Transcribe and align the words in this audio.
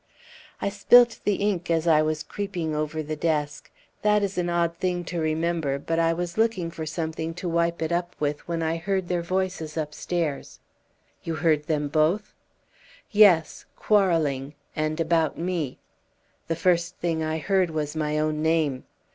"I 0.59 0.69
spilt 0.69 1.19
the 1.25 1.35
ink 1.35 1.69
as 1.69 1.85
I 1.85 2.01
was 2.01 2.23
creeping 2.23 2.73
over 2.73 3.03
the 3.03 3.15
desk. 3.15 3.69
That 4.01 4.23
is 4.23 4.35
an 4.35 4.49
odd 4.49 4.75
thing 4.77 5.03
to 5.05 5.19
remember, 5.19 5.77
but 5.77 5.99
I 5.99 6.11
was 6.11 6.39
looking 6.39 6.71
for 6.71 6.87
something 6.87 7.35
to 7.35 7.47
wipe 7.47 7.83
it 7.83 7.91
up 7.91 8.15
with 8.19 8.47
when 8.47 8.63
I 8.63 8.77
heard 8.77 9.09
their 9.09 9.21
voices 9.21 9.77
upstairs." 9.77 10.59
"You 11.21 11.35
heard 11.35 11.67
them 11.67 11.87
both?" 11.87 12.33
"Yes 13.11 13.65
quarrelling 13.75 14.55
and 14.75 14.99
about 14.99 15.37
me! 15.37 15.77
The 16.47 16.55
first 16.55 16.95
thing 16.97 17.21
I 17.21 17.37
heard 17.37 17.69
was 17.69 17.95
my 17.95 18.17
own 18.17 18.41
name. 18.41 18.85